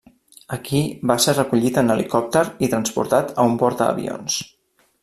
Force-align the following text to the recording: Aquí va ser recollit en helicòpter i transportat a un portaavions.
Aquí 0.55 0.79
va 1.11 1.17
ser 1.25 1.35
recollit 1.35 1.77
en 1.83 1.95
helicòpter 1.97 2.45
i 2.69 2.73
transportat 2.73 3.33
a 3.37 3.47
un 3.53 3.61
portaavions. 3.65 4.43